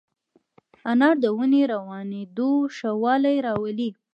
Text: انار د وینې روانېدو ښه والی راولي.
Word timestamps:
انار 0.91 1.15
د 1.23 1.25
وینې 1.37 1.63
روانېدو 1.73 2.49
ښه 2.75 2.91
والی 3.03 3.35
راولي. 3.47 3.89